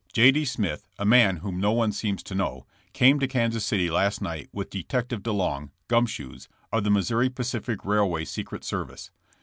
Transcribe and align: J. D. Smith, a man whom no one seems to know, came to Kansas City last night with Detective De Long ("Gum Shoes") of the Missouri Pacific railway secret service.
J. 0.13 0.31
D. 0.31 0.45
Smith, 0.45 0.87
a 0.97 1.05
man 1.05 1.37
whom 1.45 1.59
no 1.59 1.71
one 1.73 1.91
seems 1.91 2.23
to 2.23 2.33
know, 2.33 2.65
came 2.91 3.19
to 3.19 3.27
Kansas 3.27 3.63
City 3.63 3.87
last 3.91 4.19
night 4.19 4.49
with 4.51 4.71
Detective 4.71 5.21
De 5.21 5.31
Long 5.31 5.69
("Gum 5.87 6.07
Shoes") 6.07 6.49
of 6.71 6.83
the 6.85 6.89
Missouri 6.89 7.29
Pacific 7.29 7.85
railway 7.85 8.25
secret 8.25 8.63
service. 8.63 9.11